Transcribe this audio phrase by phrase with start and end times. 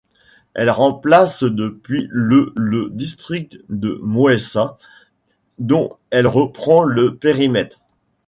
[0.55, 4.79] Elle remplace depuis le le district de Moesa,
[5.59, 7.79] dont elle reprend le périmètre.